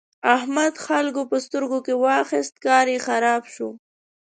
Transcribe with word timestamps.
احمد 0.35 0.73
خلګو 0.85 1.21
په 1.31 1.37
سترګو 1.45 1.79
کې 1.85 1.93
واخيست؛ 2.03 2.55
کار 2.65 2.85
يې 2.93 2.99
خراب 3.07 3.43
شو. 3.53 3.69